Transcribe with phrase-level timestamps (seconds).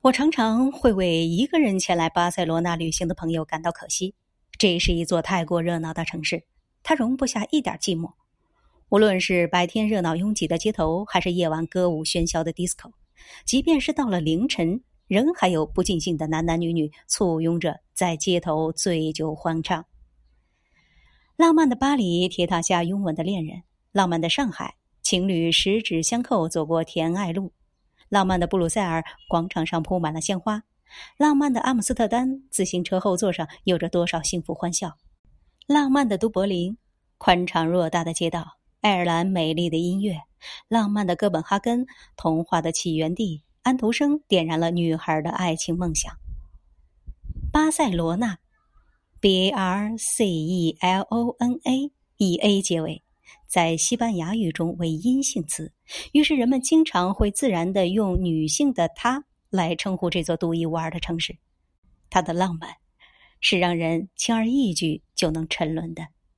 [0.00, 4.14] 我常常会为一个人前来巴塞罗那旅行的朋友感到可惜。
[4.56, 6.44] 这是一座太过热闹的城市，
[6.84, 8.12] 它容不下一点寂寞。
[8.90, 12.92] 无论是白天热闹拥挤的街头，还是夜晚歌舞喧嚣的 disco，
[13.44, 19.84] 即便是到了凌晨，仍还有不尽兴的男男女女簇拥着在街头醉酒欢唱。
[21.34, 27.50] 浪漫的巴黎，铁塔下拥吻的恋人；浪漫的上海，情侣十指相扣走过甜爱路；
[28.08, 30.60] 浪漫的布鲁塞尔，广场上铺满了鲜花；
[31.16, 34.90] 浪漫的阿姆斯特丹，自行车后座上有着多少幸福欢笑；
[35.66, 36.76] 浪漫的都柏林，
[37.18, 38.56] 宽敞偌大的街道。
[38.80, 40.20] 爱尔兰美丽的音乐，
[40.68, 41.84] 浪漫的哥本哈根，
[42.16, 46.12] 童话的起源地，安徒生点燃了女孩的爱情梦想。
[47.52, 48.38] 巴塞罗那
[49.20, 49.98] （Barcelona）
[52.18, 53.02] 以 A 结尾，
[53.48, 55.72] 在西班牙语中为阴性词，
[56.12, 61.34] 于是人们经常会自然的用女性的她来称呼这座独一无二的城市。
[62.10, 62.76] 它的浪漫，
[63.40, 66.06] 是让人轻而易举就能沉沦的。